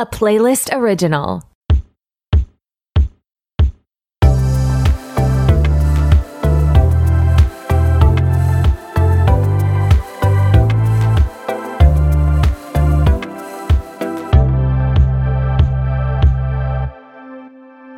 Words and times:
a 0.00 0.06
Playlyst 0.06 0.74
original. 0.74 1.42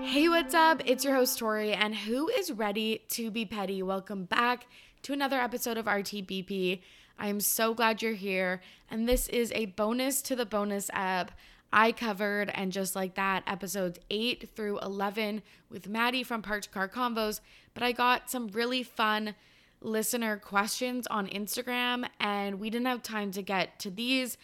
Hey, 0.03 0.29
what's 0.29 0.55
up? 0.55 0.83
It's 0.85 1.05
your 1.05 1.15
host, 1.15 1.39
Torry, 1.39 1.73
and 1.73 1.95
who 1.95 2.29
is 2.31 2.51
ready 2.51 3.05
to 3.11 3.31
be 3.31 3.45
petty? 3.45 3.81
Welcome 3.81 4.25
back 4.25 4.67
to 5.03 5.13
another 5.13 5.39
episode 5.39 5.79
of 5.79 5.87
RTBP. 5.87 6.81
I 7.17 7.29
am 7.29 7.39
so 7.39 7.75
glad 7.75 8.03
you're 8.03 8.15
here, 8.15 8.61
and 8.91 9.09
this 9.09 9.29
is 9.29 9.53
a 9.53 9.67
bonus 9.67 10.21
to 10.23 10.35
the 10.35 10.45
bonus 10.45 10.91
app. 10.93 11.31
I 11.73 11.93
covered, 11.93 12.51
and 12.55 12.71
just 12.71 12.95
like 12.95 13.15
that, 13.15 13.43
episodes 13.47 13.99
8 14.11 14.51
through 14.55 14.79
11 14.81 15.43
with 15.71 15.89
Maddie 15.89 16.23
from 16.23 16.43
Parked 16.43 16.71
Car 16.71 16.89
Convos. 16.89 17.41
But 17.75 17.83
I 17.83 17.93
got 17.93 18.31
some 18.31 18.49
really 18.49 18.83
fun 18.83 19.35
listener 19.81 20.37
questions 20.37 21.07
on 21.07 21.27
Instagram, 21.29 22.07
and 22.21 22.61
we 22.61 22.71
didn't 22.71 22.87
have 22.87 23.03
time 23.03 23.31
to 23.33 23.43
get 23.43 23.79
to 23.81 23.91
these 23.91 24.37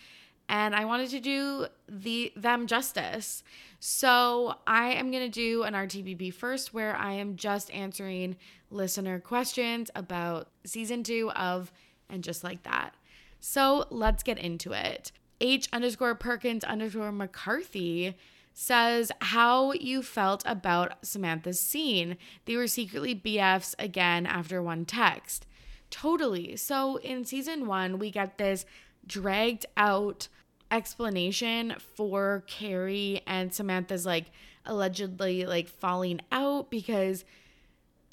and 0.48 0.74
I 0.74 0.84
wanted 0.86 1.10
to 1.10 1.20
do 1.20 1.66
the 1.88 2.32
them 2.34 2.66
justice. 2.66 3.42
So 3.80 4.54
I 4.66 4.94
am 4.94 5.10
gonna 5.10 5.28
do 5.28 5.62
an 5.62 5.74
RTBP 5.74 6.32
first, 6.32 6.72
where 6.72 6.96
I 6.96 7.12
am 7.12 7.36
just 7.36 7.70
answering 7.72 8.36
listener 8.70 9.20
questions 9.20 9.90
about 9.94 10.48
season 10.64 11.02
two 11.02 11.30
of 11.32 11.70
and 12.08 12.24
just 12.24 12.42
like 12.42 12.62
that. 12.62 12.94
So 13.40 13.86
let's 13.90 14.22
get 14.22 14.38
into 14.38 14.72
it. 14.72 15.12
H 15.40 15.68
underscore 15.72 16.14
Perkins 16.14 16.64
underscore 16.64 17.12
McCarthy 17.12 18.16
says 18.52 19.12
how 19.20 19.72
you 19.72 20.02
felt 20.02 20.42
about 20.44 20.94
Samantha's 21.06 21.60
scene. 21.60 22.16
They 22.44 22.56
were 22.56 22.66
secretly 22.66 23.14
BFs 23.14 23.74
again 23.78 24.26
after 24.26 24.60
one 24.60 24.84
text. 24.84 25.46
Totally. 25.90 26.56
So 26.56 26.96
in 26.96 27.24
season 27.24 27.66
one, 27.66 27.98
we 27.98 28.10
get 28.10 28.36
this 28.36 28.66
dragged 29.06 29.64
out 29.76 30.28
explanation 30.70 31.74
for 31.78 32.44
Carrie 32.46 33.22
and 33.26 33.54
Samantha's 33.54 34.04
like 34.04 34.26
allegedly 34.66 35.46
like 35.46 35.68
falling 35.68 36.20
out 36.30 36.70
because 36.70 37.24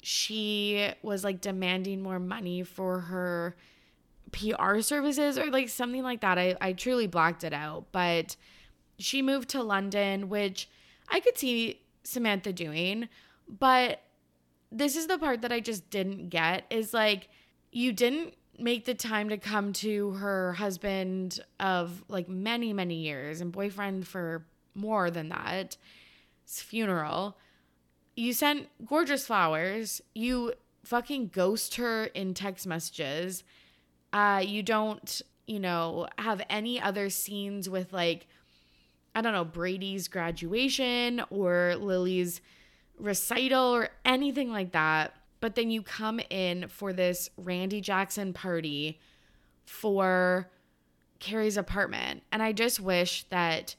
she 0.00 0.90
was 1.02 1.24
like 1.24 1.40
demanding 1.40 2.02
more 2.02 2.20
money 2.20 2.62
for 2.62 3.00
her 3.00 3.56
PR 4.36 4.80
services 4.80 5.38
or 5.38 5.50
like 5.50 5.68
something 5.68 6.02
like 6.02 6.20
that. 6.20 6.38
I, 6.38 6.56
I 6.60 6.72
truly 6.72 7.06
blacked 7.06 7.44
it 7.44 7.52
out. 7.52 7.86
But 7.92 8.36
she 8.98 9.22
moved 9.22 9.48
to 9.50 9.62
London, 9.62 10.28
which 10.28 10.68
I 11.08 11.20
could 11.20 11.38
see 11.38 11.80
Samantha 12.04 12.52
doing. 12.52 13.08
But 13.48 14.02
this 14.70 14.96
is 14.96 15.06
the 15.06 15.18
part 15.18 15.42
that 15.42 15.52
I 15.52 15.60
just 15.60 15.88
didn't 15.90 16.28
get 16.28 16.64
is 16.70 16.92
like, 16.92 17.28
you 17.72 17.92
didn't 17.92 18.34
make 18.58 18.84
the 18.84 18.94
time 18.94 19.28
to 19.28 19.36
come 19.36 19.72
to 19.72 20.12
her 20.12 20.54
husband 20.54 21.40
of 21.60 22.04
like 22.08 22.28
many, 22.28 22.72
many 22.72 22.96
years 22.96 23.40
and 23.40 23.52
boyfriend 23.52 24.06
for 24.06 24.46
more 24.74 25.10
than 25.10 25.28
that 25.28 25.76
funeral. 26.46 27.36
You 28.14 28.32
sent 28.32 28.68
gorgeous 28.86 29.26
flowers. 29.26 30.00
You 30.14 30.54
fucking 30.84 31.28
ghost 31.28 31.74
her 31.76 32.04
in 32.06 32.32
text 32.32 32.66
messages. 32.66 33.44
Uh, 34.16 34.38
you 34.38 34.62
don't, 34.62 35.20
you 35.46 35.60
know, 35.60 36.06
have 36.18 36.40
any 36.48 36.80
other 36.80 37.10
scenes 37.10 37.68
with 37.68 37.92
like, 37.92 38.26
I 39.14 39.20
don't 39.20 39.32
know, 39.32 39.44
Brady's 39.44 40.08
graduation 40.08 41.22
or 41.30 41.74
Lily's 41.76 42.40
recital 42.98 43.74
or 43.74 43.88
anything 44.04 44.50
like 44.50 44.72
that 44.72 45.12
but 45.40 45.54
then 45.54 45.70
you 45.70 45.82
come 45.82 46.20
in 46.30 46.68
for 46.68 46.92
this 46.92 47.30
Randy 47.36 47.80
Jackson 47.80 48.32
party 48.32 48.98
for 49.64 50.50
Carrie's 51.18 51.56
apartment. 51.56 52.22
And 52.32 52.42
I 52.42 52.52
just 52.52 52.80
wish 52.80 53.24
that 53.24 53.74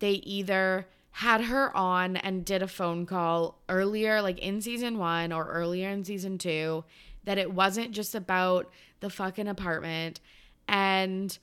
they 0.00 0.12
either 0.12 0.86
had 1.12 1.44
her 1.44 1.74
on 1.76 2.16
and 2.16 2.44
did 2.44 2.62
a 2.62 2.68
phone 2.68 3.06
call 3.06 3.58
earlier, 3.68 4.22
like 4.22 4.38
in 4.38 4.60
season 4.60 4.98
one 4.98 5.32
or 5.32 5.48
earlier 5.48 5.88
in 5.88 6.04
season 6.04 6.38
two, 6.38 6.84
that 7.28 7.36
it 7.36 7.52
wasn't 7.52 7.90
just 7.90 8.14
about 8.14 8.70
the 9.00 9.10
fucking 9.10 9.48
apartment. 9.48 10.18
And 10.66 11.38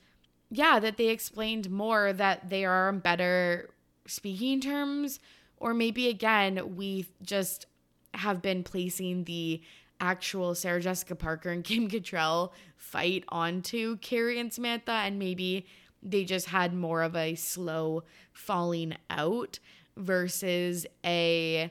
yeah, 0.50 0.80
that 0.80 0.96
they 0.96 1.10
explained 1.10 1.70
more 1.70 2.12
that 2.12 2.50
they 2.50 2.64
are 2.64 2.88
on 2.88 2.98
better 2.98 3.70
speaking 4.04 4.60
terms. 4.60 5.20
Or 5.58 5.74
maybe 5.74 6.08
again, 6.08 6.74
we 6.74 7.06
just 7.22 7.66
have 8.14 8.42
been 8.42 8.64
placing 8.64 9.24
the 9.24 9.62
actual 10.00 10.56
Sarah 10.56 10.80
Jessica 10.80 11.14
Parker 11.14 11.50
and 11.50 11.62
Kim 11.64 11.88
Cattrall 11.88 12.50
fight 12.76 13.22
onto 13.28 13.96
Carrie 13.98 14.40
and 14.40 14.52
Samantha, 14.52 14.90
and 14.90 15.20
maybe 15.20 15.66
they 16.02 16.24
just 16.24 16.46
had 16.48 16.74
more 16.74 17.04
of 17.04 17.14
a 17.14 17.36
slow 17.36 18.02
falling 18.32 18.96
out 19.08 19.60
versus 19.96 20.84
a 21.04 21.70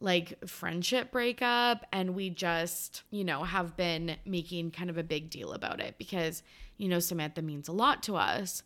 like 0.00 0.48
friendship 0.48 1.10
breakup 1.10 1.84
and 1.92 2.14
we 2.14 2.30
just 2.30 3.02
you 3.10 3.24
know 3.24 3.42
have 3.42 3.76
been 3.76 4.16
making 4.24 4.70
kind 4.70 4.90
of 4.90 4.98
a 4.98 5.02
big 5.02 5.28
deal 5.28 5.52
about 5.52 5.80
it 5.80 5.96
because 5.98 6.42
you 6.76 6.88
know 6.88 7.00
Samantha 7.00 7.42
means 7.42 7.68
a 7.68 7.72
lot 7.72 8.02
to 8.04 8.16
us 8.16 8.62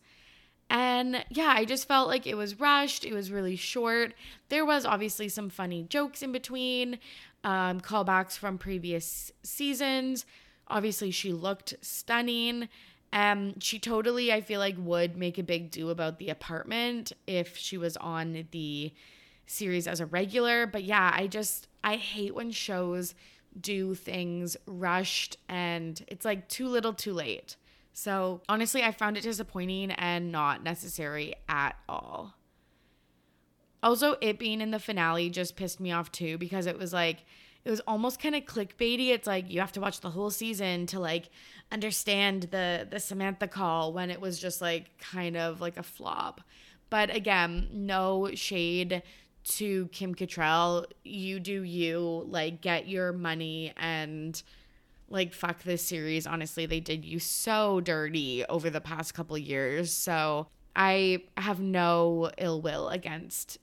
and 0.72 1.22
yeah, 1.28 1.52
I 1.54 1.66
just 1.66 1.86
felt 1.86 2.08
like 2.08 2.26
it 2.26 2.34
was 2.34 2.58
rushed. 2.58 3.04
It 3.04 3.12
was 3.12 3.30
really 3.30 3.56
short. 3.56 4.14
There 4.48 4.64
was 4.64 4.86
obviously 4.86 5.28
some 5.28 5.50
funny 5.50 5.82
jokes 5.82 6.22
in 6.22 6.32
between, 6.32 6.98
um, 7.44 7.78
callbacks 7.82 8.38
from 8.38 8.56
previous 8.56 9.30
seasons. 9.42 10.24
Obviously, 10.68 11.10
she 11.10 11.34
looked 11.34 11.74
stunning. 11.82 12.70
Um, 13.12 13.58
she 13.60 13.78
totally, 13.78 14.32
I 14.32 14.40
feel 14.40 14.60
like, 14.60 14.76
would 14.78 15.14
make 15.14 15.36
a 15.36 15.42
big 15.42 15.70
do 15.70 15.90
about 15.90 16.18
the 16.18 16.30
apartment 16.30 17.12
if 17.26 17.58
she 17.58 17.76
was 17.76 17.98
on 17.98 18.46
the 18.50 18.94
series 19.46 19.86
as 19.86 20.00
a 20.00 20.06
regular. 20.06 20.66
But 20.66 20.84
yeah, 20.84 21.12
I 21.14 21.26
just, 21.26 21.68
I 21.82 21.96
hate 21.96 22.34
when 22.34 22.50
shows 22.50 23.14
do 23.60 23.94
things 23.94 24.56
rushed 24.66 25.36
and 25.48 26.02
it's 26.08 26.24
like 26.24 26.48
too 26.48 26.68
little 26.68 26.94
too 26.94 27.12
late. 27.12 27.56
So 27.92 28.40
honestly, 28.48 28.82
I 28.82 28.92
found 28.92 29.16
it 29.16 29.22
disappointing 29.22 29.90
and 29.92 30.32
not 30.32 30.62
necessary 30.62 31.34
at 31.48 31.76
all. 31.88 32.34
Also, 33.82 34.16
it 34.20 34.38
being 34.38 34.60
in 34.60 34.70
the 34.70 34.78
finale 34.78 35.28
just 35.28 35.56
pissed 35.56 35.80
me 35.80 35.92
off 35.92 36.10
too 36.12 36.38
because 36.38 36.66
it 36.66 36.78
was 36.78 36.92
like, 36.92 37.24
it 37.64 37.70
was 37.70 37.80
almost 37.80 38.20
kind 38.20 38.34
of 38.34 38.44
clickbaity. 38.44 39.08
It's 39.08 39.26
like 39.26 39.50
you 39.50 39.60
have 39.60 39.72
to 39.72 39.80
watch 39.80 40.00
the 40.00 40.10
whole 40.10 40.30
season 40.30 40.86
to 40.86 40.98
like 40.98 41.30
understand 41.70 42.44
the 42.44 42.86
the 42.90 42.98
Samantha 42.98 43.46
call 43.46 43.92
when 43.92 44.10
it 44.10 44.20
was 44.20 44.38
just 44.38 44.60
like 44.60 44.98
kind 44.98 45.36
of 45.36 45.60
like 45.60 45.76
a 45.76 45.82
flop. 45.82 46.40
But 46.90 47.14
again, 47.14 47.68
no 47.72 48.30
shade 48.34 49.02
to 49.44 49.88
Kim 49.88 50.14
Cattrall. 50.14 50.84
You 51.04 51.40
do 51.40 51.62
you, 51.62 52.26
like 52.28 52.60
get 52.60 52.88
your 52.88 53.12
money 53.12 53.72
and 53.76 54.42
like 55.12 55.34
fuck 55.34 55.62
this 55.62 55.84
series 55.84 56.26
honestly 56.26 56.66
they 56.66 56.80
did 56.80 57.04
you 57.04 57.18
so 57.18 57.80
dirty 57.80 58.44
over 58.46 58.70
the 58.70 58.80
past 58.80 59.14
couple 59.14 59.36
years 59.36 59.92
so 59.92 60.48
i 60.74 61.22
have 61.36 61.60
no 61.60 62.30
ill 62.38 62.60
will 62.60 62.88
against 62.88 63.58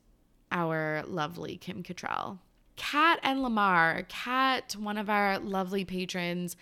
our 0.51 1.03
lovely 1.07 1.57
kim 1.57 1.83
Cattrall. 1.83 2.37
kat 2.75 3.19
and 3.23 3.41
lamar 3.41 4.05
kat 4.07 4.75
one 4.79 4.97
of 4.97 5.09
our 5.09 5.39
lovely 5.39 5.83
patrons 5.83 6.55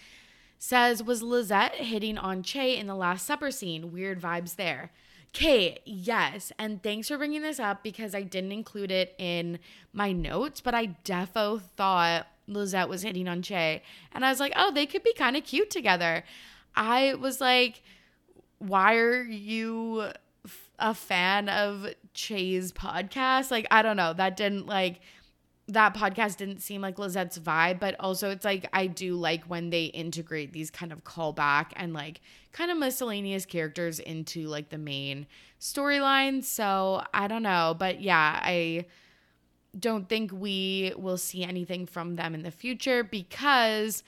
says 0.58 1.04
was 1.04 1.22
lizette 1.22 1.76
hitting 1.76 2.18
on 2.18 2.42
che 2.42 2.78
in 2.78 2.88
the 2.88 2.96
last 2.96 3.26
supper 3.28 3.52
scene 3.52 3.92
weird 3.92 4.22
vibes 4.22 4.56
there 4.56 4.92
Kate, 5.38 5.82
yes. 5.86 6.52
And 6.58 6.82
thanks 6.82 7.10
for 7.10 7.18
bringing 7.20 7.44
this 7.44 7.60
up 7.60 7.84
because 7.84 8.16
I 8.16 8.24
didn't 8.24 8.52
include 8.52 8.90
it 8.90 9.14
in 9.20 9.60
my 9.94 10.12
notes, 10.12 10.62
but 10.62 10.74
I 10.74 10.96
defo 11.06 11.62
thought 11.62 12.26
Lizette 12.48 12.90
was 12.90 13.04
hitting 13.04 13.28
on 13.28 13.44
Che. 13.44 13.84
And 14.14 14.26
I 14.26 14.32
was 14.32 14.40
like, 14.40 14.54
oh, 14.56 14.72
they 14.72 14.88
could 14.88 15.04
be 15.04 15.14
kind 15.14 15.38
of 15.38 15.44
cute 15.44 15.70
together. 15.70 16.24
I 16.76 17.14
was 17.14 17.40
like, 17.40 17.84
why 18.58 18.96
are 18.96 19.22
you 19.22 20.10
a 20.80 20.96
fan 20.96 21.50
of 21.50 21.86
Che's 22.16 22.72
podcast? 22.72 23.52
Like, 23.52 23.68
I 23.70 23.84
don't 23.84 23.96
know. 23.96 24.14
That 24.14 24.38
didn't 24.38 24.66
like, 24.66 25.02
that 25.70 25.94
podcast 25.94 26.38
didn't 26.38 26.62
seem 26.62 26.82
like 26.82 26.98
Lizette's 26.98 27.38
vibe, 27.38 27.80
but 27.80 27.96
also 28.00 28.30
it's 28.30 28.46
like 28.46 28.70
I 28.72 28.88
do 28.88 29.16
like 29.16 29.44
when 29.46 29.70
they 29.70 29.86
integrate 29.86 30.54
these 30.54 30.72
kind 30.72 30.94
of 30.94 31.04
callback 31.04 31.72
and 31.76 31.94
like 31.94 32.22
kind 32.54 32.72
of 32.72 32.78
miscellaneous 32.78 33.46
characters 33.46 34.00
into 34.00 34.48
like 34.48 34.70
the 34.70 34.78
main 34.78 35.28
storyline. 35.60 36.44
So 36.44 37.04
I 37.14 37.28
don't 37.28 37.44
know. 37.44 37.76
But 37.78 38.02
yeah, 38.02 38.40
I 38.42 38.86
don't 39.78 40.08
think 40.08 40.32
we 40.32 40.94
will 40.98 41.18
see 41.18 41.44
anything 41.44 41.86
from 41.86 42.16
them 42.16 42.34
in 42.34 42.44
the 42.44 42.52
future 42.52 43.04
because 43.04 44.04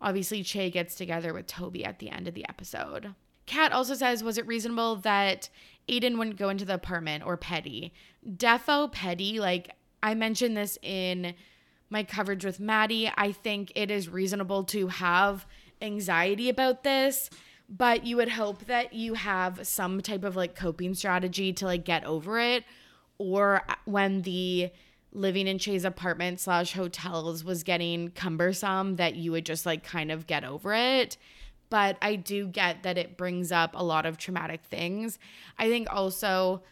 obviously 0.00 0.42
Che 0.42 0.70
gets 0.70 0.96
together 0.96 1.32
with 1.32 1.46
Toby 1.46 1.84
at 1.84 2.00
the 2.00 2.10
end 2.10 2.26
of 2.26 2.34
the 2.34 2.48
episode. 2.48 3.14
Kat 3.46 3.72
also 3.72 3.94
says, 3.94 4.24
was 4.24 4.38
it 4.38 4.46
reasonable 4.46 4.96
that 4.96 5.48
Aiden 5.88 6.18
wouldn't 6.18 6.38
go 6.38 6.48
into 6.48 6.64
the 6.64 6.74
apartment 6.74 7.24
or 7.24 7.36
petty. 7.36 7.92
Defo 8.26 8.90
petty, 8.90 9.38
like 9.38 9.70
I 10.04 10.14
mentioned 10.14 10.54
this 10.54 10.78
in 10.82 11.34
my 11.88 12.04
coverage 12.04 12.44
with 12.44 12.60
Maddie. 12.60 13.10
I 13.16 13.32
think 13.32 13.72
it 13.74 13.90
is 13.90 14.06
reasonable 14.06 14.62
to 14.64 14.88
have 14.88 15.46
anxiety 15.80 16.50
about 16.50 16.84
this, 16.84 17.30
but 17.70 18.04
you 18.04 18.16
would 18.16 18.28
hope 18.28 18.66
that 18.66 18.92
you 18.92 19.14
have 19.14 19.66
some 19.66 20.02
type 20.02 20.22
of 20.22 20.36
like 20.36 20.54
coping 20.54 20.92
strategy 20.94 21.54
to 21.54 21.64
like 21.64 21.86
get 21.86 22.04
over 22.04 22.38
it. 22.38 22.64
Or 23.16 23.62
when 23.86 24.22
the 24.22 24.70
living 25.10 25.46
in 25.46 25.58
Che's 25.58 25.86
apartment 25.86 26.38
slash 26.38 26.74
hotels 26.74 27.42
was 27.42 27.62
getting 27.62 28.10
cumbersome, 28.10 28.96
that 28.96 29.14
you 29.14 29.32
would 29.32 29.46
just 29.46 29.64
like 29.64 29.84
kind 29.84 30.12
of 30.12 30.26
get 30.26 30.44
over 30.44 30.74
it. 30.74 31.16
But 31.70 31.96
I 32.02 32.16
do 32.16 32.46
get 32.46 32.82
that 32.82 32.98
it 32.98 33.16
brings 33.16 33.50
up 33.50 33.70
a 33.74 33.82
lot 33.82 34.04
of 34.04 34.18
traumatic 34.18 34.64
things. 34.64 35.18
I 35.58 35.70
think 35.70 35.90
also, 35.90 36.62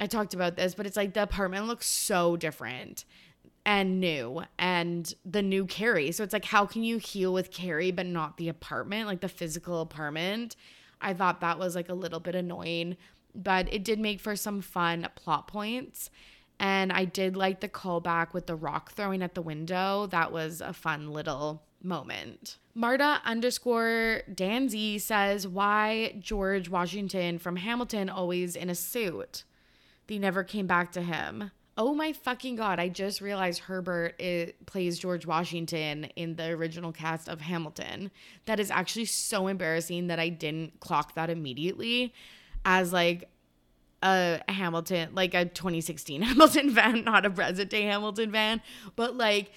I 0.00 0.06
talked 0.06 0.32
about 0.32 0.56
this, 0.56 0.74
but 0.74 0.86
it's 0.86 0.96
like 0.96 1.12
the 1.12 1.22
apartment 1.22 1.66
looks 1.66 1.86
so 1.86 2.36
different 2.36 3.04
and 3.66 4.00
new 4.00 4.42
and 4.58 5.14
the 5.26 5.42
new 5.42 5.66
Carrie. 5.66 6.10
So 6.10 6.24
it's 6.24 6.32
like, 6.32 6.46
how 6.46 6.64
can 6.64 6.82
you 6.82 6.96
heal 6.96 7.34
with 7.34 7.52
Carrie 7.52 7.90
but 7.90 8.06
not 8.06 8.38
the 8.38 8.48
apartment, 8.48 9.06
like 9.06 9.20
the 9.20 9.28
physical 9.28 9.82
apartment? 9.82 10.56
I 11.02 11.12
thought 11.12 11.42
that 11.42 11.58
was 11.58 11.74
like 11.74 11.90
a 11.90 11.94
little 11.94 12.18
bit 12.18 12.34
annoying, 12.34 12.96
but 13.34 13.72
it 13.72 13.84
did 13.84 14.00
make 14.00 14.20
for 14.20 14.36
some 14.36 14.62
fun 14.62 15.06
plot 15.14 15.46
points. 15.46 16.10
And 16.58 16.92
I 16.92 17.04
did 17.04 17.36
like 17.36 17.60
the 17.60 17.68
callback 17.68 18.32
with 18.32 18.46
the 18.46 18.56
rock 18.56 18.92
throwing 18.92 19.22
at 19.22 19.34
the 19.34 19.42
window. 19.42 20.06
That 20.06 20.32
was 20.32 20.62
a 20.62 20.72
fun 20.72 21.12
little 21.12 21.62
moment. 21.82 22.58
Marta 22.74 23.20
underscore 23.24 24.22
Danzy 24.30 25.00
says, 25.00 25.46
Why 25.46 26.16
George 26.18 26.70
Washington 26.70 27.38
from 27.38 27.56
Hamilton 27.56 28.08
always 28.08 28.56
in 28.56 28.70
a 28.70 28.74
suit? 28.74 29.44
They 30.10 30.18
never 30.18 30.42
came 30.42 30.66
back 30.66 30.90
to 30.92 31.02
him. 31.02 31.52
Oh 31.78 31.94
my 31.94 32.12
fucking 32.12 32.56
god, 32.56 32.80
I 32.80 32.88
just 32.88 33.20
realized 33.20 33.60
Herbert 33.60 34.20
it, 34.20 34.66
plays 34.66 34.98
George 34.98 35.24
Washington 35.24 36.06
in 36.16 36.34
the 36.34 36.48
original 36.48 36.90
cast 36.90 37.28
of 37.28 37.40
Hamilton. 37.40 38.10
That 38.46 38.58
is 38.58 38.72
actually 38.72 39.04
so 39.04 39.46
embarrassing 39.46 40.08
that 40.08 40.18
I 40.18 40.28
didn't 40.28 40.80
clock 40.80 41.14
that 41.14 41.30
immediately 41.30 42.12
as 42.64 42.92
like 42.92 43.30
a 44.02 44.40
Hamilton, 44.48 45.10
like 45.14 45.32
a 45.32 45.44
2016 45.44 46.22
Hamilton 46.22 46.70
fan, 46.70 47.04
not 47.04 47.24
a 47.24 47.30
present 47.30 47.70
day 47.70 47.82
Hamilton 47.82 48.32
fan, 48.32 48.62
but 48.96 49.16
like, 49.16 49.52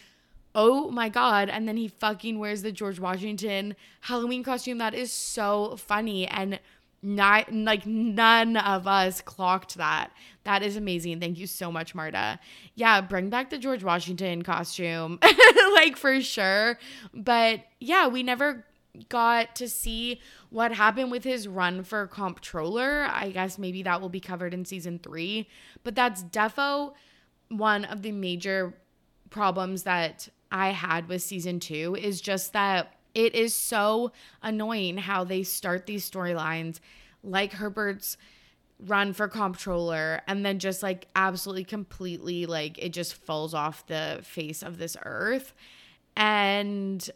oh 0.53 0.91
my 0.91 1.09
God. 1.09 1.49
And 1.49 1.67
then 1.67 1.77
he 1.77 1.87
fucking 1.87 2.37
wears 2.37 2.61
the 2.61 2.71
George 2.71 2.99
Washington 2.99 3.75
Halloween 4.01 4.43
costume. 4.43 4.77
That 4.77 4.93
is 4.93 5.11
so 5.11 5.77
funny. 5.77 6.27
And 6.27 6.59
not 7.03 7.53
like 7.53 7.85
none 7.85 8.57
of 8.57 8.87
us 8.87 9.21
clocked 9.21 9.75
that. 9.75 10.11
That 10.45 10.63
is 10.63 10.75
amazing. 10.75 11.19
Thank 11.19 11.37
you 11.37 11.47
so 11.47 11.71
much, 11.71 11.93
Marta. 11.93 12.39
Yeah, 12.75 13.01
bring 13.01 13.29
back 13.29 13.49
the 13.49 13.57
George 13.57 13.83
Washington 13.83 14.41
costume, 14.41 15.19
like 15.73 15.97
for 15.97 16.21
sure. 16.21 16.77
But 17.13 17.61
yeah, 17.79 18.07
we 18.07 18.23
never 18.23 18.65
got 19.09 19.55
to 19.55 19.67
see 19.67 20.21
what 20.49 20.71
happened 20.71 21.11
with 21.11 21.23
his 21.23 21.47
run 21.47 21.83
for 21.83 22.07
comptroller. 22.07 23.07
I 23.09 23.31
guess 23.31 23.57
maybe 23.57 23.83
that 23.83 24.01
will 24.01 24.09
be 24.09 24.19
covered 24.19 24.53
in 24.53 24.65
season 24.65 24.99
three. 24.99 25.49
But 25.83 25.95
that's 25.95 26.23
defo 26.23 26.93
one 27.49 27.85
of 27.85 28.01
the 28.01 28.11
major 28.11 28.73
problems 29.29 29.83
that 29.83 30.29
I 30.51 30.69
had 30.69 31.07
with 31.09 31.21
season 31.21 31.59
two 31.59 31.95
is 31.99 32.21
just 32.21 32.53
that 32.53 32.93
it 33.13 33.35
is 33.35 33.53
so 33.53 34.11
annoying 34.41 34.97
how 34.97 35.23
they 35.23 35.43
start 35.43 35.85
these 35.85 36.09
storylines 36.09 36.79
like 37.23 37.53
Herbert's 37.53 38.17
run 38.79 39.13
for 39.13 39.27
comptroller 39.27 40.21
and 40.27 40.45
then 40.45 40.59
just 40.59 40.83
like 40.83 41.07
absolutely 41.15 41.63
completely 41.63 42.45
like 42.45 42.77
it 42.77 42.89
just 42.89 43.13
falls 43.13 43.53
off 43.53 43.85
the 43.87 44.19
face 44.23 44.61
of 44.61 44.77
this 44.77 44.97
earth. 45.05 45.53
And 46.15 47.09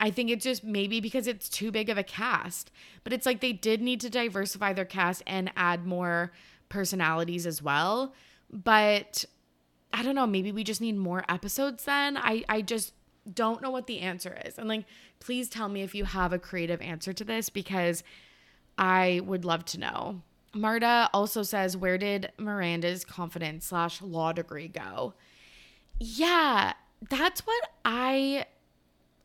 I 0.00 0.10
think 0.10 0.30
it's 0.30 0.44
just 0.44 0.62
maybe 0.62 1.00
because 1.00 1.26
it's 1.26 1.48
too 1.48 1.72
big 1.72 1.88
of 1.88 1.98
a 1.98 2.04
cast. 2.04 2.70
But 3.02 3.12
it's 3.12 3.26
like 3.26 3.40
they 3.40 3.52
did 3.52 3.80
need 3.82 4.00
to 4.02 4.10
diversify 4.10 4.72
their 4.72 4.84
cast 4.84 5.22
and 5.26 5.50
add 5.56 5.86
more 5.86 6.32
personalities 6.68 7.46
as 7.46 7.62
well. 7.62 8.14
But 8.50 9.24
I 9.92 10.02
don't 10.02 10.14
know, 10.14 10.26
maybe 10.26 10.52
we 10.52 10.64
just 10.64 10.80
need 10.80 10.96
more 10.96 11.24
episodes 11.28 11.84
then. 11.84 12.16
I 12.16 12.44
I 12.48 12.62
just 12.62 12.92
don't 13.34 13.62
know 13.62 13.70
what 13.70 13.86
the 13.86 14.00
answer 14.00 14.38
is. 14.44 14.58
And 14.58 14.68
like 14.68 14.84
please 15.20 15.48
tell 15.48 15.68
me 15.68 15.82
if 15.82 15.94
you 15.94 16.04
have 16.04 16.32
a 16.32 16.38
creative 16.38 16.80
answer 16.80 17.12
to 17.12 17.24
this 17.24 17.48
because 17.48 18.02
I 18.76 19.20
would 19.24 19.44
love 19.44 19.64
to 19.66 19.80
know. 19.80 20.22
Marta 20.54 21.10
also 21.12 21.42
says, 21.42 21.76
Where 21.76 21.98
did 21.98 22.32
Miranda's 22.38 23.04
confidence 23.04 23.66
slash 23.66 24.00
law 24.00 24.32
degree 24.32 24.68
go? 24.68 25.14
Yeah, 25.98 26.74
that's 27.08 27.46
what 27.46 27.70
I 27.84 28.46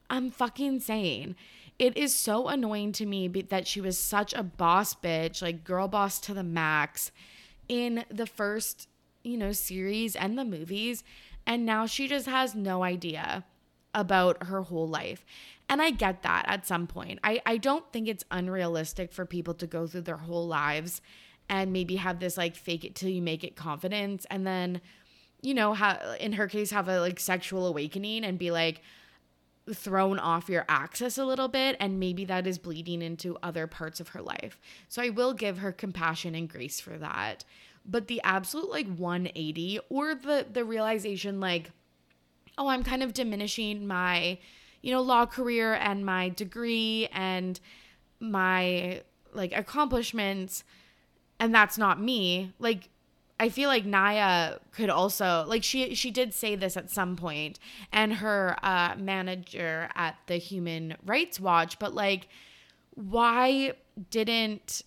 I'm 0.09 0.31
fucking 0.31 0.81
saying. 0.81 1.35
It 1.79 1.97
is 1.97 2.13
so 2.13 2.47
annoying 2.47 2.91
to 2.93 3.05
me 3.05 3.27
that 3.27 3.67
she 3.67 3.81
was 3.81 3.97
such 3.97 4.33
a 4.33 4.43
boss 4.43 4.93
bitch, 4.93 5.41
like 5.41 5.63
girl 5.63 5.87
boss 5.87 6.19
to 6.21 6.33
the 6.33 6.43
max 6.43 7.11
in 7.67 8.05
the 8.11 8.27
first, 8.27 8.87
you 9.23 9.37
know, 9.37 9.51
series 9.51 10.15
and 10.15 10.37
the 10.37 10.45
movies. 10.45 11.03
And 11.47 11.65
now 11.65 11.87
she 11.87 12.07
just 12.07 12.27
has 12.27 12.53
no 12.53 12.83
idea 12.83 13.43
about 13.93 14.43
her 14.47 14.61
whole 14.61 14.87
life. 14.87 15.25
And 15.69 15.81
I 15.81 15.91
get 15.91 16.23
that 16.23 16.45
at 16.47 16.67
some 16.67 16.87
point. 16.87 17.19
I, 17.23 17.41
I 17.45 17.57
don't 17.57 17.91
think 17.91 18.07
it's 18.07 18.25
unrealistic 18.31 19.11
for 19.11 19.25
people 19.25 19.53
to 19.55 19.67
go 19.67 19.87
through 19.87 20.01
their 20.01 20.17
whole 20.17 20.47
lives 20.47 21.01
and 21.49 21.73
maybe 21.73 21.97
have 21.97 22.19
this 22.19 22.37
like 22.37 22.55
fake 22.55 22.83
it 22.83 22.95
till 22.95 23.09
you 23.09 23.21
make 23.21 23.43
it 23.43 23.55
confidence 23.55 24.25
and 24.29 24.45
then, 24.45 24.81
you 25.41 25.53
know, 25.53 25.73
ha- 25.73 26.15
in 26.19 26.33
her 26.33 26.47
case, 26.47 26.71
have 26.71 26.87
a 26.87 26.99
like 26.99 27.19
sexual 27.19 27.67
awakening 27.67 28.23
and 28.23 28.37
be 28.37 28.51
like, 28.51 28.81
thrown 29.71 30.19
off 30.19 30.49
your 30.49 30.65
axis 30.67 31.17
a 31.17 31.25
little 31.25 31.47
bit 31.47 31.77
and 31.79 31.99
maybe 31.99 32.25
that 32.25 32.45
is 32.45 32.57
bleeding 32.57 33.01
into 33.01 33.37
other 33.41 33.65
parts 33.65 33.99
of 33.99 34.09
her 34.09 34.21
life. 34.21 34.59
So 34.89 35.01
I 35.01 35.09
will 35.09 35.33
give 35.33 35.59
her 35.59 35.71
compassion 35.71 36.35
and 36.35 36.49
grace 36.49 36.81
for 36.81 36.97
that. 36.97 37.45
But 37.85 38.07
the 38.07 38.21
absolute 38.23 38.69
like 38.69 38.93
180 38.95 39.79
or 39.89 40.15
the 40.15 40.45
the 40.51 40.65
realization 40.65 41.39
like 41.39 41.71
oh, 42.57 42.67
I'm 42.67 42.83
kind 42.83 43.03
of 43.03 43.13
diminishing 43.13 43.87
my 43.87 44.37
you 44.81 44.91
know 44.91 45.01
law 45.01 45.25
career 45.25 45.73
and 45.73 46.05
my 46.05 46.29
degree 46.29 47.07
and 47.11 47.59
my 48.19 49.01
like 49.33 49.55
accomplishments 49.55 50.63
and 51.39 51.53
that's 51.53 51.77
not 51.77 51.99
me. 51.99 52.53
Like 52.59 52.89
I 53.39 53.49
feel 53.49 53.67
like 53.67 53.85
Nya 53.85 54.59
could 54.71 54.89
also 54.89 55.45
like 55.47 55.63
she 55.63 55.95
she 55.95 56.11
did 56.11 56.33
say 56.33 56.55
this 56.55 56.77
at 56.77 56.89
some 56.89 57.15
point 57.15 57.59
and 57.91 58.15
her 58.15 58.57
uh 58.63 58.95
manager 58.97 59.89
at 59.95 60.15
the 60.27 60.35
Human 60.37 60.95
Rights 61.05 61.39
Watch 61.39 61.79
but 61.79 61.93
like 61.93 62.27
why 62.95 63.73
didn't 64.11 64.83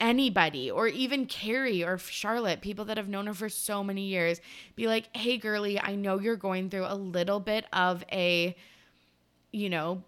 anybody 0.00 0.70
or 0.70 0.88
even 0.88 1.26
Carrie 1.26 1.84
or 1.84 1.98
Charlotte 1.98 2.60
people 2.60 2.84
that 2.86 2.96
have 2.96 3.08
known 3.08 3.26
her 3.26 3.34
for 3.34 3.48
so 3.48 3.84
many 3.84 4.06
years 4.06 4.40
be 4.74 4.86
like 4.86 5.14
hey 5.14 5.36
girly 5.36 5.78
I 5.78 5.94
know 5.94 6.18
you're 6.18 6.36
going 6.36 6.70
through 6.70 6.86
a 6.86 6.94
little 6.94 7.40
bit 7.40 7.66
of 7.72 8.04
a 8.10 8.56
you 9.52 9.68
know 9.68 10.02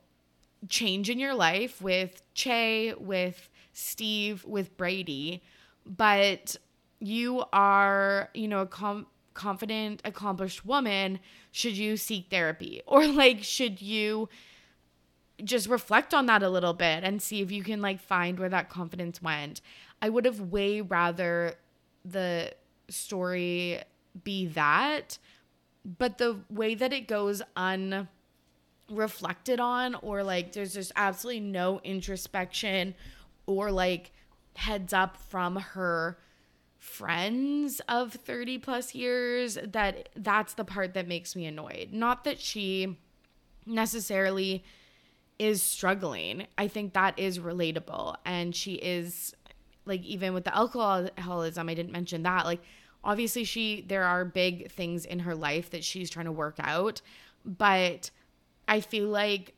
change 0.68 1.10
in 1.10 1.18
your 1.18 1.34
life 1.34 1.82
with 1.82 2.22
Che 2.34 2.94
with 2.98 3.48
Steve 3.72 4.44
with 4.44 4.76
Brady 4.76 5.42
but 5.84 6.56
you 7.02 7.44
are, 7.52 8.30
you 8.32 8.46
know, 8.48 8.60
a 8.60 8.66
com- 8.66 9.06
confident, 9.34 10.00
accomplished 10.04 10.64
woman, 10.64 11.18
should 11.50 11.76
you 11.76 11.96
seek 11.96 12.30
therapy? 12.30 12.80
Or 12.86 13.06
like, 13.06 13.42
should 13.42 13.82
you 13.82 14.28
just 15.44 15.68
reflect 15.68 16.14
on 16.14 16.26
that 16.26 16.42
a 16.42 16.48
little 16.48 16.72
bit 16.72 17.04
and 17.04 17.20
see 17.20 17.40
if 17.40 17.50
you 17.50 17.62
can 17.62 17.80
like 17.80 18.00
find 18.00 18.38
where 18.38 18.48
that 18.48 18.68
confidence 18.68 19.22
went? 19.22 19.60
I 20.00 20.08
would 20.08 20.24
have 20.24 20.40
way 20.40 20.80
rather 20.80 21.54
the 22.04 22.52
story 22.88 23.80
be 24.24 24.46
that, 24.48 25.18
but 25.84 26.18
the 26.18 26.40
way 26.50 26.74
that 26.74 26.92
it 26.92 27.08
goes 27.08 27.42
unreflected 27.56 28.08
on, 29.60 29.94
or 29.96 30.22
like 30.22 30.52
there's 30.52 30.74
just 30.74 30.92
absolutely 30.96 31.40
no 31.40 31.80
introspection 31.84 32.94
or 33.46 33.72
like 33.72 34.12
heads 34.56 34.92
up 34.92 35.16
from 35.16 35.56
her 35.56 36.18
friends 36.78 37.80
of 37.88 38.12
30 38.12 38.58
plus 38.58 38.94
years 38.94 39.56
that 39.64 40.08
that's 40.16 40.54
the 40.54 40.64
part 40.64 40.94
that 40.94 41.06
makes 41.06 41.36
me 41.36 41.46
annoyed 41.46 41.90
not 41.92 42.24
that 42.24 42.40
she 42.40 42.98
necessarily 43.64 44.64
is 45.42 45.62
struggling 45.62 46.46
i 46.58 46.68
think 46.68 46.92
that 46.92 47.18
is 47.18 47.38
relatable 47.38 48.14
and 48.24 48.54
she 48.54 48.74
is 48.74 49.34
like 49.84 50.02
even 50.02 50.34
with 50.34 50.44
the 50.44 50.56
alcoholism 50.56 51.68
i 51.68 51.74
didn't 51.74 51.92
mention 51.92 52.22
that 52.22 52.44
like 52.44 52.60
obviously 53.04 53.44
she 53.44 53.84
there 53.88 54.04
are 54.04 54.24
big 54.24 54.70
things 54.70 55.04
in 55.04 55.20
her 55.20 55.34
life 55.34 55.70
that 55.70 55.82
she's 55.82 56.10
trying 56.10 56.26
to 56.26 56.32
work 56.32 56.56
out 56.60 57.00
but 57.44 58.10
i 58.68 58.80
feel 58.80 59.08
like 59.08 59.54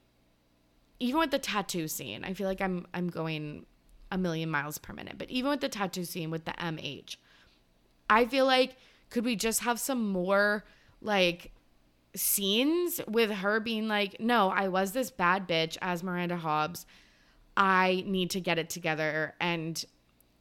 even 1.01 1.19
with 1.19 1.31
the 1.31 1.39
tattoo 1.39 1.87
scene 1.89 2.25
i 2.25 2.33
feel 2.33 2.47
like 2.47 2.61
i'm 2.61 2.87
i'm 2.95 3.09
going 3.09 3.67
a 4.15 4.19
million 4.19 4.49
miles 4.49 4.79
per 4.79 4.93
minute. 4.93 5.19
But 5.19 5.31
even 5.31 5.51
with 5.51 5.61
the 5.61 5.69
tattoo 5.69 6.05
scene 6.05 6.31
with 6.31 6.45
the 6.45 6.53
MH, 6.53 7.17
I 8.09 8.25
feel 8.25 8.47
like 8.47 8.77
could 9.11 9.25
we 9.25 9.37
just 9.37 9.61
have 9.61 9.79
some 9.79 10.09
more 10.09 10.65
like 11.01 11.53
scenes 12.15 13.01
with 13.09 13.31
her 13.31 13.61
being 13.61 13.89
like, 13.89 14.21
no, 14.21 14.51
I 14.51 14.69
was 14.69 14.93
this 14.93 15.11
bad 15.11 15.49
bitch 15.49 15.77
as 15.83 16.03
Miranda 16.03 16.37
Hobbs. 16.37 16.87
I 17.57 18.05
need 18.07 18.31
to 18.31 18.41
get 18.41 18.59
it 18.59 18.71
together 18.71 19.35
and 19.41 19.85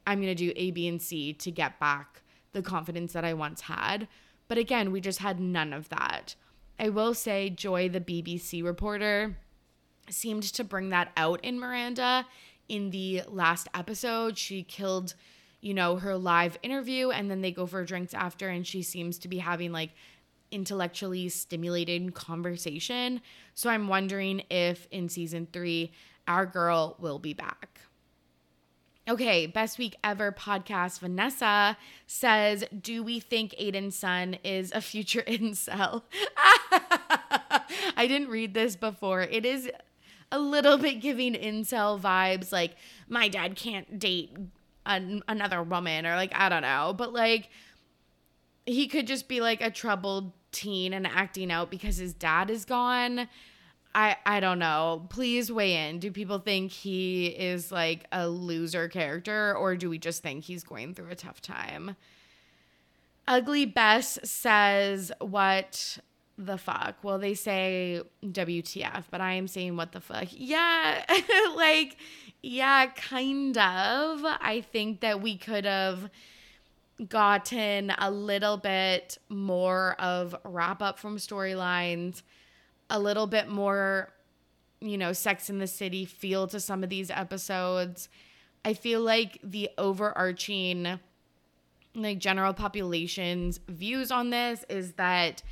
I'm 0.06 0.20
going 0.20 0.34
to 0.34 0.34
do 0.34 0.52
A, 0.56 0.70
B, 0.70 0.86
and 0.86 1.00
C 1.00 1.32
to 1.34 1.50
get 1.50 1.80
back 1.80 2.22
the 2.52 2.62
confidence 2.62 3.12
that 3.14 3.24
I 3.24 3.34
once 3.34 3.62
had. 3.62 4.06
But 4.48 4.58
again, 4.58 4.92
we 4.92 5.00
just 5.00 5.20
had 5.20 5.40
none 5.40 5.72
of 5.72 5.88
that. 5.88 6.34
I 6.78 6.88
will 6.88 7.14
say, 7.14 7.50
Joy, 7.50 7.88
the 7.88 8.00
BBC 8.00 8.64
reporter, 8.64 9.36
seemed 10.10 10.42
to 10.42 10.64
bring 10.64 10.90
that 10.90 11.12
out 11.16 11.42
in 11.42 11.58
Miranda 11.58 12.26
in 12.68 12.90
the 12.90 13.22
last 13.28 13.68
episode. 13.74 14.36
She 14.36 14.62
killed, 14.62 15.14
you 15.60 15.72
know, 15.72 15.96
her 15.96 16.16
live 16.16 16.58
interview 16.62 17.10
and 17.10 17.30
then 17.30 17.40
they 17.40 17.52
go 17.52 17.66
for 17.66 17.84
drinks 17.84 18.12
after, 18.12 18.48
and 18.48 18.66
she 18.66 18.82
seems 18.82 19.18
to 19.20 19.28
be 19.28 19.38
having 19.38 19.72
like 19.72 19.90
intellectually 20.54 21.28
stimulated 21.28 22.14
conversation. 22.14 23.20
So 23.54 23.68
I'm 23.68 23.88
wondering 23.88 24.42
if 24.50 24.86
in 24.90 25.08
season 25.08 25.48
three, 25.52 25.92
our 26.28 26.46
girl 26.46 26.96
will 27.00 27.18
be 27.18 27.34
back. 27.34 27.80
Okay, 29.06 29.46
best 29.46 29.78
week 29.78 29.96
ever 30.02 30.32
podcast. 30.32 31.00
Vanessa 31.00 31.76
says, 32.06 32.64
Do 32.80 33.02
we 33.02 33.20
think 33.20 33.54
Aiden's 33.60 33.96
son 33.96 34.38
is 34.42 34.72
a 34.72 34.80
future 34.80 35.22
incel? 35.26 36.02
I 37.96 38.06
didn't 38.08 38.28
read 38.28 38.54
this 38.54 38.76
before. 38.76 39.20
It 39.22 39.44
is 39.44 39.70
a 40.32 40.38
little 40.38 40.78
bit 40.78 41.00
giving 41.02 41.34
incel 41.34 42.00
vibes, 42.00 42.50
like, 42.50 42.76
my 43.08 43.28
dad 43.28 43.56
can't 43.56 43.98
date 43.98 44.34
an- 44.86 45.22
another 45.28 45.62
woman, 45.62 46.06
or 46.06 46.16
like, 46.16 46.32
I 46.34 46.48
don't 46.48 46.62
know. 46.62 46.94
But 46.96 47.12
like, 47.12 47.50
he 48.66 48.88
could 48.88 49.06
just 49.06 49.28
be 49.28 49.40
like 49.40 49.60
a 49.60 49.70
troubled 49.70 50.32
teen 50.54 50.92
and 50.94 51.06
acting 51.06 51.50
out 51.50 51.70
because 51.70 51.98
his 51.98 52.14
dad 52.14 52.48
is 52.48 52.64
gone. 52.64 53.28
I 53.94 54.16
I 54.24 54.40
don't 54.40 54.58
know. 54.58 55.06
Please 55.10 55.52
weigh 55.52 55.88
in. 55.88 55.98
Do 55.98 56.10
people 56.10 56.38
think 56.38 56.72
he 56.72 57.26
is 57.26 57.70
like 57.70 58.06
a 58.12 58.28
loser 58.28 58.88
character 58.88 59.54
or 59.56 59.76
do 59.76 59.90
we 59.90 59.98
just 59.98 60.22
think 60.22 60.44
he's 60.44 60.64
going 60.64 60.94
through 60.94 61.10
a 61.10 61.14
tough 61.14 61.40
time? 61.40 61.96
Ugly 63.26 63.66
Bess 63.66 64.18
says 64.22 65.12
what 65.20 65.98
the 66.36 66.58
fuck? 66.58 66.96
Well, 67.02 67.18
they 67.18 67.34
say 67.34 68.02
WTF, 68.24 69.04
but 69.10 69.20
I 69.20 69.34
am 69.34 69.46
saying 69.46 69.76
what 69.76 69.92
the 69.92 70.00
fuck. 70.00 70.28
Yeah, 70.30 71.04
like 71.56 71.96
yeah, 72.42 72.86
kind 72.86 73.56
of. 73.56 74.24
I 74.24 74.64
think 74.72 75.00
that 75.00 75.22
we 75.22 75.36
could 75.36 75.64
have 75.64 76.10
gotten 77.08 77.90
a 77.98 78.10
little 78.10 78.56
bit 78.56 79.18
more 79.28 79.96
of 79.98 80.34
wrap 80.44 80.80
up 80.80 80.98
from 80.98 81.16
storylines 81.16 82.22
a 82.90 82.98
little 82.98 83.26
bit 83.26 83.48
more, 83.48 84.12
you 84.80 84.96
know, 84.98 85.12
Sex 85.12 85.50
in 85.50 85.58
the 85.58 85.66
City 85.66 86.04
feel 86.04 86.46
to 86.48 86.60
some 86.60 86.84
of 86.84 86.90
these 86.90 87.10
episodes. 87.10 88.08
I 88.64 88.74
feel 88.74 89.00
like 89.00 89.38
the 89.42 89.70
overarching, 89.76 91.00
like, 91.94 92.18
general 92.18 92.54
population's 92.54 93.60
views 93.68 94.10
on 94.10 94.30
this 94.30 94.64
is 94.68 94.92
that 94.92 95.42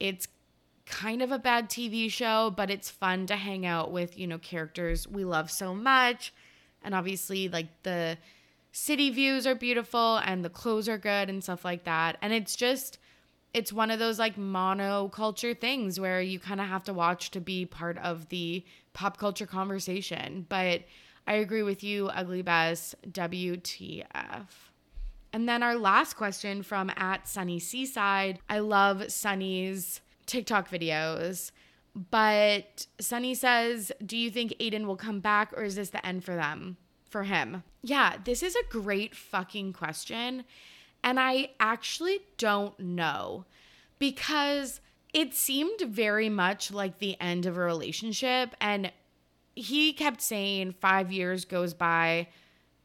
it's 0.00 0.28
kind 0.86 1.22
of 1.22 1.30
a 1.30 1.38
bad 1.38 1.68
TV 1.68 2.10
show, 2.10 2.50
but 2.50 2.70
it's 2.70 2.90
fun 2.90 3.26
to 3.26 3.36
hang 3.36 3.66
out 3.66 3.92
with, 3.92 4.18
you 4.18 4.26
know, 4.26 4.38
characters 4.38 5.06
we 5.06 5.24
love 5.24 5.50
so 5.50 5.74
much. 5.74 6.32
And 6.82 6.94
obviously, 6.94 7.48
like, 7.48 7.68
the 7.82 8.16
city 8.78 9.10
views 9.10 9.46
are 9.46 9.56
beautiful 9.56 10.18
and 10.18 10.44
the 10.44 10.48
clothes 10.48 10.88
are 10.88 10.98
good 10.98 11.28
and 11.28 11.42
stuff 11.42 11.64
like 11.64 11.84
that. 11.84 12.16
And 12.22 12.32
it's 12.32 12.54
just, 12.54 12.98
it's 13.52 13.72
one 13.72 13.90
of 13.90 13.98
those 13.98 14.18
like 14.18 14.36
monoculture 14.36 15.58
things 15.58 15.98
where 15.98 16.22
you 16.22 16.38
kind 16.38 16.60
of 16.60 16.68
have 16.68 16.84
to 16.84 16.92
watch 16.92 17.32
to 17.32 17.40
be 17.40 17.66
part 17.66 17.98
of 17.98 18.28
the 18.28 18.64
pop 18.92 19.18
culture 19.18 19.46
conversation. 19.46 20.46
But 20.48 20.84
I 21.26 21.34
agree 21.34 21.64
with 21.64 21.82
you, 21.82 22.06
Ugly 22.08 22.42
Bess, 22.42 22.94
WTF. 23.10 24.46
And 25.32 25.48
then 25.48 25.62
our 25.62 25.76
last 25.76 26.14
question 26.14 26.62
from 26.62 26.90
at 26.96 27.28
Sunny 27.28 27.58
Seaside. 27.58 28.38
I 28.48 28.60
love 28.60 29.10
Sunny's 29.10 30.00
TikTok 30.26 30.70
videos. 30.70 31.50
But 32.10 32.86
Sunny 33.00 33.34
says, 33.34 33.90
Do 34.04 34.16
you 34.16 34.30
think 34.30 34.54
Aiden 34.60 34.86
will 34.86 34.96
come 34.96 35.18
back 35.18 35.52
or 35.56 35.64
is 35.64 35.74
this 35.74 35.90
the 35.90 36.04
end 36.06 36.24
for 36.24 36.36
them? 36.36 36.76
For 37.08 37.24
him? 37.24 37.62
Yeah, 37.82 38.16
this 38.22 38.42
is 38.42 38.54
a 38.54 38.68
great 38.70 39.14
fucking 39.14 39.72
question. 39.72 40.44
And 41.02 41.18
I 41.18 41.50
actually 41.58 42.20
don't 42.36 42.78
know 42.78 43.46
because 43.98 44.80
it 45.14 45.32
seemed 45.32 45.80
very 45.80 46.28
much 46.28 46.70
like 46.70 46.98
the 46.98 47.18
end 47.20 47.46
of 47.46 47.56
a 47.56 47.60
relationship. 47.60 48.54
And 48.60 48.92
he 49.54 49.92
kept 49.92 50.20
saying 50.20 50.74
five 50.80 51.10
years 51.10 51.44
goes 51.44 51.72
by 51.72 52.28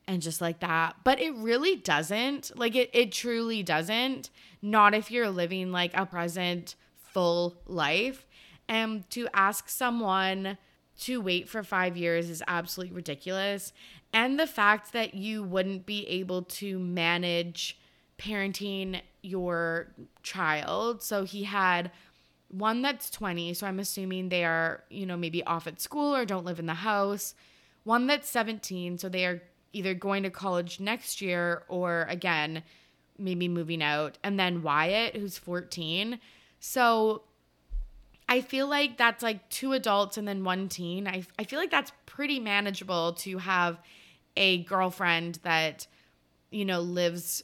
and 0.08 0.22
just 0.22 0.42
like 0.42 0.60
that. 0.60 0.96
But 1.04 1.20
it 1.20 1.34
really 1.36 1.76
doesn't. 1.76 2.58
Like 2.58 2.76
it, 2.76 2.90
it 2.94 3.12
truly 3.12 3.64
doesn't. 3.64 4.30
Not 4.62 4.94
if 4.94 5.12
you're 5.12 5.30
living 5.30 5.72
like 5.72 5.92
a 5.94 6.06
present 6.06 6.76
full 6.96 7.56
life. 7.66 8.26
And 8.68 9.10
to 9.12 9.28
ask 9.34 9.70
someone 9.70 10.58
to 11.02 11.20
wait 11.22 11.50
for 11.50 11.64
five 11.64 11.98
years 11.98 12.30
is 12.30 12.44
absolutely 12.48 12.96
ridiculous. 12.96 13.74
And 14.14 14.40
the 14.40 14.48
fact 14.48 14.94
that 14.94 15.16
you 15.16 15.44
wouldn't 15.44 15.86
be 15.86 16.08
able 16.08 16.44
to 16.44 16.78
manage 16.78 17.80
parenting 18.20 19.02
your 19.24 19.88
child. 20.22 21.02
So 21.02 21.24
he 21.24 21.44
had 21.44 21.92
one 22.50 22.84
that's 22.84 23.10
20, 23.10 23.56
so 23.56 23.66
I'm 23.66 23.80
assuming 23.80 24.30
they 24.30 24.46
are, 24.46 24.84
you 24.90 25.06
know, 25.08 25.18
maybe 25.18 25.44
off 25.44 25.66
at 25.66 25.82
school 25.82 26.16
or 26.16 26.26
don't 26.26 26.46
live 26.46 26.60
in 26.60 26.68
the 26.68 26.76
house. 26.76 27.34
One 27.84 28.06
that's 28.06 28.30
17, 28.30 29.00
so 29.00 29.10
they 29.10 29.26
are 29.26 29.42
either 29.74 29.96
going 29.96 30.24
to 30.24 30.30
college 30.30 30.80
next 30.80 31.20
year 31.20 31.64
or 31.68 32.06
again, 32.08 32.64
maybe 33.18 33.48
moving 33.48 33.82
out. 33.82 34.20
And 34.24 34.40
then 34.40 34.62
Wyatt, 34.62 35.16
who's 35.16 35.38
14. 35.38 36.20
So 36.60 37.24
I 38.30 38.42
feel 38.42 38.68
like 38.68 38.98
that's 38.98 39.24
like 39.24 39.50
two 39.50 39.74
adults 39.74 40.18
and 40.18 40.28
then 40.28 40.44
one 40.44 40.70
teen. 40.70 41.08
I, 41.08 41.24
I 41.40 41.44
feel 41.44 41.60
like 41.60 41.72
that's 41.72 41.92
pretty 42.06 42.40
manageable 42.40 43.14
to 43.14 43.40
have 43.40 43.80
a 44.36 44.64
girlfriend 44.64 45.40
that, 45.44 45.88
you 46.52 46.66
know, 46.66 46.82
lives 46.82 47.44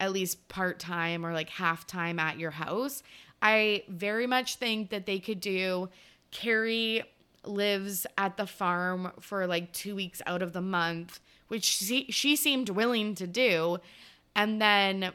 at 0.00 0.12
least 0.12 0.48
part 0.48 0.78
time 0.78 1.24
or 1.24 1.32
like 1.32 1.48
half 1.48 1.86
time 1.86 2.18
at 2.18 2.38
your 2.38 2.50
house. 2.50 3.02
I 3.40 3.84
very 3.88 4.26
much 4.26 4.56
think 4.56 4.90
that 4.90 5.06
they 5.06 5.18
could 5.18 5.40
do 5.40 5.88
Carrie 6.30 7.02
lives 7.44 8.06
at 8.16 8.36
the 8.36 8.46
farm 8.46 9.12
for 9.20 9.46
like 9.46 9.72
two 9.72 9.94
weeks 9.94 10.22
out 10.26 10.42
of 10.42 10.52
the 10.52 10.60
month, 10.60 11.20
which 11.48 11.64
she, 11.64 12.06
she 12.10 12.36
seemed 12.36 12.70
willing 12.70 13.14
to 13.14 13.26
do. 13.26 13.78
And 14.34 14.60
then, 14.60 15.12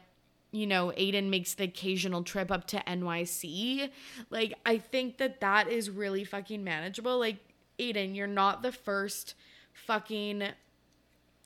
you 0.51 0.65
know, 0.65 0.93
Aiden 0.97 1.29
makes 1.29 1.55
the 1.55 1.65
occasional 1.65 2.23
trip 2.23 2.51
up 2.51 2.67
to 2.67 2.77
NYC. 2.77 3.89
Like, 4.29 4.53
I 4.65 4.77
think 4.77 5.17
that 5.17 5.41
that 5.41 5.67
is 5.67 5.89
really 5.89 6.23
fucking 6.23 6.63
manageable. 6.63 7.19
Like, 7.19 7.38
Aiden, 7.79 8.15
you're 8.15 8.27
not 8.27 8.61
the 8.61 8.71
first 8.71 9.35
fucking 9.73 10.43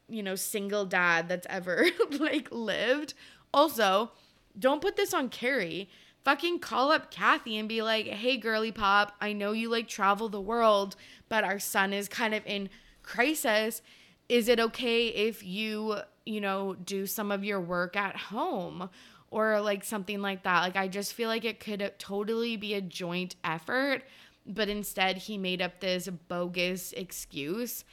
you 0.09 0.23
know, 0.23 0.35
single 0.35 0.85
dad 0.85 1.27
that's 1.29 1.47
ever 1.49 1.85
like 2.19 2.49
lived. 2.51 3.13
Also, 3.53 4.11
don't 4.57 4.81
put 4.81 4.95
this 4.95 5.13
on 5.13 5.29
Carrie. 5.29 5.89
Fucking 6.23 6.59
call 6.59 6.91
up 6.91 7.11
Kathy 7.11 7.57
and 7.57 7.67
be 7.67 7.81
like, 7.81 8.07
hey, 8.07 8.37
girly 8.37 8.71
pop, 8.71 9.13
I 9.19 9.33
know 9.33 9.51
you 9.51 9.69
like 9.69 9.87
travel 9.87 10.29
the 10.29 10.39
world, 10.39 10.95
but 11.27 11.43
our 11.43 11.59
son 11.59 11.91
is 11.91 12.07
kind 12.07 12.33
of 12.33 12.45
in 12.45 12.69
crisis. 13.01 13.81
Is 14.29 14.47
it 14.47 14.59
okay 14.59 15.07
if 15.07 15.43
you, 15.43 15.97
you 16.25 16.39
know, 16.39 16.75
do 16.75 17.05
some 17.05 17.29
of 17.29 17.43
your 17.43 17.59
work 17.59 17.97
at 17.97 18.15
home? 18.15 18.89
Or 19.31 19.59
like 19.61 19.83
something 19.83 20.21
like 20.21 20.43
that. 20.43 20.61
Like, 20.61 20.75
I 20.75 20.87
just 20.87 21.13
feel 21.13 21.27
like 21.27 21.43
it 21.43 21.59
could 21.59 21.91
totally 21.97 22.55
be 22.55 22.75
a 22.75 22.81
joint 22.81 23.35
effort, 23.43 24.03
but 24.45 24.69
instead 24.69 25.17
he 25.17 25.39
made 25.39 25.59
up 25.59 25.79
this 25.79 26.07
bogus 26.07 26.93
excuse 26.93 27.83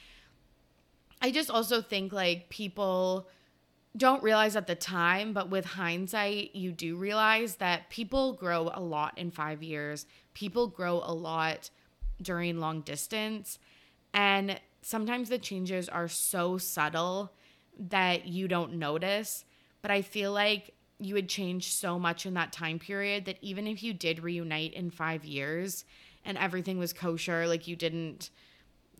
I 1.21 1.31
just 1.31 1.51
also 1.51 1.81
think 1.81 2.11
like 2.11 2.49
people 2.49 3.27
don't 3.95 4.23
realize 4.23 4.55
at 4.55 4.67
the 4.67 4.75
time, 4.75 5.33
but 5.33 5.49
with 5.49 5.65
hindsight, 5.65 6.55
you 6.55 6.71
do 6.71 6.95
realize 6.95 7.57
that 7.57 7.89
people 7.89 8.33
grow 8.33 8.71
a 8.73 8.81
lot 8.81 9.17
in 9.17 9.31
five 9.31 9.61
years. 9.61 10.05
People 10.33 10.67
grow 10.67 11.01
a 11.03 11.13
lot 11.13 11.69
during 12.21 12.59
long 12.59 12.81
distance. 12.81 13.59
And 14.13 14.59
sometimes 14.81 15.29
the 15.29 15.37
changes 15.37 15.89
are 15.89 16.07
so 16.07 16.57
subtle 16.57 17.33
that 17.77 18.27
you 18.27 18.47
don't 18.47 18.73
notice. 18.75 19.45
But 19.81 19.91
I 19.91 20.01
feel 20.01 20.31
like 20.31 20.73
you 20.99 21.15
would 21.15 21.29
change 21.29 21.73
so 21.73 21.99
much 21.99 22.25
in 22.25 22.35
that 22.35 22.53
time 22.53 22.79
period 22.79 23.25
that 23.25 23.37
even 23.41 23.67
if 23.67 23.83
you 23.83 23.93
did 23.93 24.23
reunite 24.23 24.73
in 24.73 24.91
five 24.91 25.25
years 25.25 25.83
and 26.23 26.37
everything 26.37 26.77
was 26.77 26.93
kosher, 26.93 27.47
like 27.47 27.67
you 27.67 27.75
didn't 27.75 28.29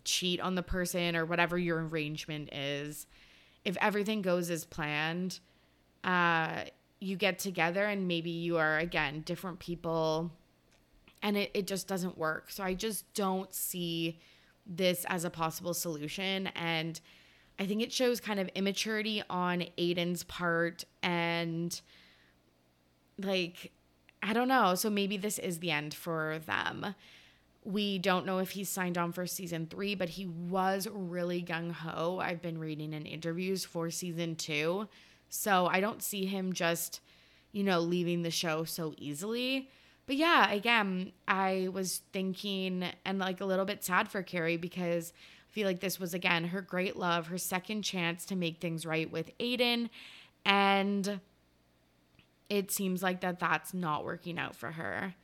cheat 0.04 0.40
on 0.40 0.56
the 0.56 0.64
person 0.64 1.16
or 1.16 1.26
whatever 1.26 1.58
your 1.58 1.86
arrangement 1.86 2.54
is, 2.54 3.08
if 3.64 3.78
everything 3.82 4.22
goes 4.22 4.50
as 4.50 4.66
planned, 4.66 5.40
uh, 6.04 6.64
you 7.00 7.16
get 7.16 7.40
together 7.40 7.86
and 7.86 8.08
maybe 8.08 8.30
you 8.30 8.58
are 8.58 8.78
again 8.78 9.22
different 9.22 9.60
people 9.60 10.32
and 11.24 11.38
it, 11.38 11.52
it 11.54 11.68
just 11.68 11.88
doesn't 11.88 12.18
work. 12.18 12.50
So 12.50 12.64
I 12.64 12.74
just 12.74 13.12
don't 13.14 13.54
see 13.54 14.20
this 14.66 15.06
as 15.06 15.24
a 15.24 15.30
possible 15.30 15.74
solution. 15.74 16.48
And 16.48 17.00
I 17.60 17.66
think 17.66 17.82
it 17.82 17.92
shows 17.92 18.20
kind 18.20 18.40
of 18.40 18.50
immaturity 18.56 19.22
on 19.30 19.66
Aiden's 19.78 20.24
part 20.24 20.86
and 21.04 21.80
like, 23.20 23.72
I 24.24 24.34
don't 24.34 24.48
know. 24.48 24.76
So 24.76 24.90
maybe 24.90 25.18
this 25.18 25.38
is 25.40 25.60
the 25.60 25.72
end 25.72 25.94
for 25.94 26.40
them. 26.46 26.96
We 27.64 28.00
don't 28.00 28.26
know 28.26 28.40
if 28.40 28.52
he's 28.52 28.70
signed 28.70 28.98
on 28.98 29.12
for 29.12 29.28
season 29.28 29.68
three, 29.68 29.94
but 29.94 30.10
he 30.10 30.26
was 30.26 30.88
really 30.92 31.44
gung 31.44 31.72
ho. 31.72 32.20
I've 32.22 32.42
been 32.42 32.58
reading 32.58 32.94
in 32.94 33.06
interviews 33.06 33.64
for 33.66 33.92
season 33.92 34.36
two. 34.36 34.88
So 35.30 35.68
I 35.68 35.80
don't 35.80 36.02
see 36.02 36.26
him 36.26 36.54
just, 36.54 37.02
you 37.52 37.64
know, 37.64 37.80
leaving 37.80 38.24
the 38.24 38.32
show 38.32 38.64
so 38.64 38.94
easily. 38.98 39.70
But 40.08 40.16
yeah, 40.16 40.52
again, 40.52 41.12
I 41.28 41.70
was 41.72 42.02
thinking 42.12 42.84
and 43.06 43.20
like 43.20 43.42
a 43.42 43.46
little 43.46 43.66
bit 43.66 43.84
sad 43.84 44.10
for 44.10 44.24
Carrie 44.24 44.58
because 44.58 45.14
I 45.50 45.54
feel 45.54 45.68
like 45.68 45.80
this 45.80 46.00
was 46.00 46.14
again 46.14 46.46
her 46.46 46.62
great 46.62 46.98
love, 46.98 47.28
her 47.28 47.38
second 47.38 47.84
chance 47.84 48.26
to 48.26 48.36
make 48.36 48.60
things 48.60 48.86
right 48.86 49.10
with 49.10 49.38
Aiden. 49.38 49.90
And 50.46 51.22
it 52.50 52.72
seems 52.72 53.02
like 53.02 53.22
that 53.22 53.40
that's 53.40 53.74
not 53.74 54.04
working 54.04 54.38
out 54.38 54.56
for 54.56 54.72
her. 54.72 55.16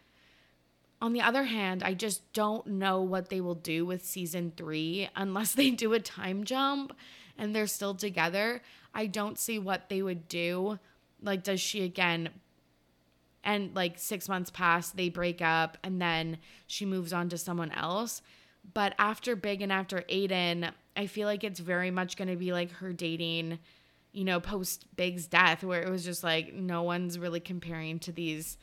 On 0.99 1.13
the 1.13 1.21
other 1.21 1.43
hand, 1.43 1.83
I 1.83 1.93
just 1.93 2.33
don't 2.33 2.65
know 2.65 3.01
what 3.01 3.29
they 3.29 3.39
will 3.39 3.55
do 3.55 3.85
with 3.85 4.03
season 4.03 4.51
three 4.55 5.09
unless 5.15 5.53
they 5.53 5.69
do 5.69 5.93
a 5.93 5.99
time 5.99 6.43
jump 6.43 6.93
and 7.37 7.55
they're 7.55 7.67
still 7.67 7.93
together. 7.93 8.61
I 8.93 9.05
don't 9.05 9.37
see 9.37 9.59
what 9.59 9.89
they 9.89 10.01
would 10.01 10.27
do. 10.27 10.79
Like, 11.21 11.43
does 11.43 11.61
she 11.61 11.83
again? 11.83 12.29
And 13.43 13.75
like 13.75 13.99
six 13.99 14.27
months 14.27 14.49
pass, 14.49 14.89
they 14.89 15.09
break 15.09 15.41
up, 15.41 15.77
and 15.83 16.01
then 16.01 16.39
she 16.65 16.85
moves 16.85 17.13
on 17.13 17.29
to 17.29 17.37
someone 17.37 17.71
else. 17.71 18.21
But 18.73 18.93
after 18.99 19.35
Big 19.35 19.61
and 19.61 19.71
after 19.71 20.03
Aiden, 20.09 20.71
I 20.97 21.05
feel 21.05 21.27
like 21.27 21.43
it's 21.43 21.59
very 21.59 21.91
much 21.91 22.17
going 22.17 22.27
to 22.27 22.35
be 22.35 22.51
like 22.51 22.71
her 22.71 22.91
dating, 22.91 23.59
you 24.11 24.25
know, 24.25 24.39
post 24.39 24.85
Big's 24.95 25.27
death, 25.27 25.63
where 25.63 25.81
it 25.81 25.89
was 25.89 26.03
just 26.03 26.23
like 26.23 26.53
no 26.53 26.81
one's 26.83 27.17
really 27.17 27.39
comparing 27.39 27.99
to 27.99 28.11
these 28.11 28.57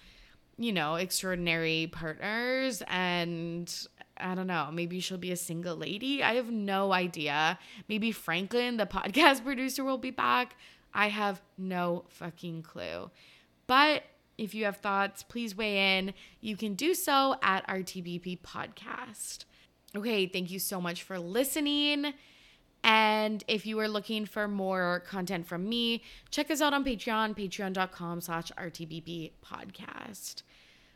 you 0.59 0.73
know, 0.73 0.95
extraordinary 0.95 1.89
partners 1.93 2.83
and 2.89 3.73
I 4.17 4.35
don't 4.35 4.47
know, 4.47 4.71
maybe 4.73 5.01
she'll 5.01 5.19
be 5.19 5.33
a 5.33 5.37
single 5.37 5.77
lady. 5.77 6.23
I 6.23 6.35
have 6.35 6.51
no 6.51 6.93
idea. 6.93 7.59
Maybe 7.89 8.13
Franklin, 8.13 8.77
the 8.77 8.87
podcast 8.87 9.45
producer, 9.45 9.83
will 9.85 9.99
be 9.99 10.11
back. 10.11 10.57
I 10.93 11.09
have 11.09 11.43
no 11.59 12.05
fucking 12.09 12.63
clue. 12.63 13.11
But 13.67 14.05
if 14.39 14.55
you 14.55 14.65
have 14.65 14.77
thoughts, 14.77 15.23
please 15.23 15.57
weigh 15.57 15.99
in. 15.99 16.15
You 16.41 16.57
can 16.57 16.75
do 16.75 16.95
so 16.95 17.37
at 17.43 17.65
our 17.69 17.79
RTBP 17.79 18.41
Podcast. 18.41 19.45
Okay, 19.97 20.27
thank 20.27 20.51
you 20.51 20.59
so 20.59 20.81
much 20.81 21.03
for 21.03 21.19
listening. 21.19 22.15
And 22.85 23.43
if 23.49 23.65
you 23.65 23.81
are 23.81 23.89
looking 23.89 24.27
for 24.27 24.47
more 24.47 25.03
content 25.09 25.47
from 25.47 25.67
me, 25.67 26.03
check 26.31 26.51
us 26.51 26.61
out 26.61 26.75
on 26.75 26.85
Patreon, 26.85 27.35
patreon.com 27.35 28.21
slash 28.21 28.53
RTBP 28.53 29.33
podcast. 29.45 30.43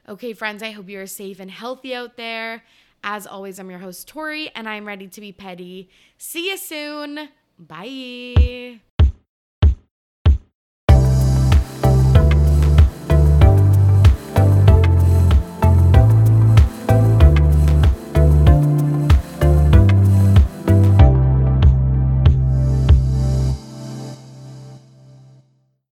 Okay, 0.07 0.35
friends, 0.35 0.63
I 0.63 0.71
hope 0.71 0.89
you 0.89 1.01
are 1.01 1.07
safe 1.07 1.41
and 1.41 1.51
healthy 1.51 1.95
out 1.95 2.19
there. 2.19 2.63
As 3.03 3.27
always, 3.27 3.59
I'm 3.59 3.71
your 3.71 3.79
host, 3.79 4.07
Torry, 4.07 4.51
and 4.55 4.69
I'm 4.69 4.87
ready 4.87 5.09
to 5.09 5.21
be 5.21 5.33
petty. 5.33 5.89
See 6.19 6.51
you 6.51 6.59
soon. 6.59 7.31
Bye. 7.59 8.81